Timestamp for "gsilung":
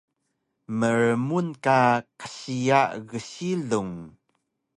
3.09-3.93